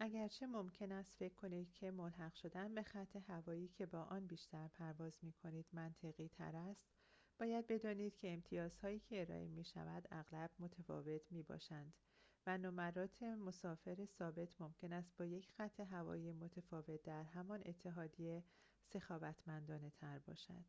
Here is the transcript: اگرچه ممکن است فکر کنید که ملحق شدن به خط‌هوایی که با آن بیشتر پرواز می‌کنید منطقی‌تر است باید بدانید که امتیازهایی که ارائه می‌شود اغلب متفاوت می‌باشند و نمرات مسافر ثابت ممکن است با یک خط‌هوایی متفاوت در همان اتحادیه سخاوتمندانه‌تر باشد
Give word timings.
اگرچه 0.00 0.46
ممکن 0.46 0.92
است 0.92 1.14
فکر 1.18 1.34
کنید 1.34 1.72
که 1.72 1.90
ملحق 1.90 2.34
شدن 2.34 2.74
به 2.74 2.82
خط‌هوایی 2.82 3.68
که 3.68 3.86
با 3.86 4.02
آن 4.02 4.26
بیشتر 4.26 4.68
پرواز 4.68 5.12
می‌کنید 5.22 5.66
منطقی‌تر 5.72 6.56
است 6.56 6.84
باید 7.38 7.66
بدانید 7.66 8.16
که 8.16 8.32
امتیازهایی 8.32 9.00
که 9.00 9.20
ارائه 9.20 9.48
می‌شود 9.48 10.08
اغلب 10.10 10.50
متفاوت 10.58 11.32
می‌باشند 11.32 11.94
و 12.46 12.58
نمرات 12.58 13.22
مسافر 13.22 14.04
ثابت 14.18 14.60
ممکن 14.60 14.92
است 14.92 15.12
با 15.18 15.24
یک 15.24 15.50
خط‌هوایی 15.52 16.32
متفاوت 16.32 17.02
در 17.02 17.22
همان 17.24 17.62
اتحادیه 17.66 18.44
سخاوتمندانه‌تر 18.90 20.18
باشد 20.18 20.64